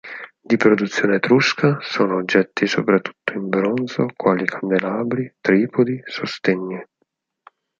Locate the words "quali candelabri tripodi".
4.15-6.01